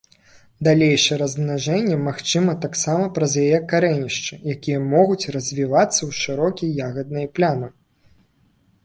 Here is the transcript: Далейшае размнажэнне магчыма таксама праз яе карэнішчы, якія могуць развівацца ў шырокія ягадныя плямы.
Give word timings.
Далейшае 0.67 1.17
размнажэнне 1.23 1.97
магчыма 2.05 2.55
таксама 2.63 3.05
праз 3.19 3.35
яе 3.43 3.59
карэнішчы, 3.73 4.33
якія 4.55 4.79
могуць 4.95 5.29
развівацца 5.37 5.99
ў 5.99 6.11
шырокія 6.23 6.73
ягадныя 6.91 7.27
плямы. 7.37 7.69